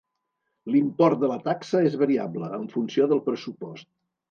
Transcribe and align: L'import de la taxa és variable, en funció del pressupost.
L'import 0.75 1.21
de 1.25 1.29
la 1.33 1.37
taxa 1.43 1.83
és 1.91 1.99
variable, 2.05 2.51
en 2.59 2.67
funció 2.75 3.09
del 3.15 3.25
pressupost. 3.31 3.91